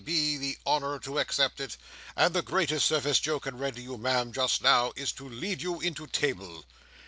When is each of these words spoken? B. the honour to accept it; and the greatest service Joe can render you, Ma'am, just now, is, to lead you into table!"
B. 0.03 0.35
the 0.37 0.57
honour 0.65 0.97
to 0.97 1.19
accept 1.19 1.59
it; 1.59 1.77
and 2.15 2.33
the 2.33 2.41
greatest 2.41 2.87
service 2.87 3.19
Joe 3.19 3.39
can 3.39 3.59
render 3.59 3.81
you, 3.81 3.99
Ma'am, 3.99 4.31
just 4.33 4.63
now, 4.63 4.91
is, 4.95 5.11
to 5.11 5.29
lead 5.29 5.61
you 5.61 5.79
into 5.79 6.07
table!" 6.07 6.65